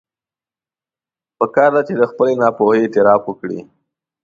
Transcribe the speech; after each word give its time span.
پکار 1.37 1.69
ده 1.75 1.81
چې 1.87 1.93
د 1.97 2.03
خپلې 2.11 2.33
ناپوهي 2.41 2.79
اعتراف 2.83 3.21
وکړي. 3.25 3.59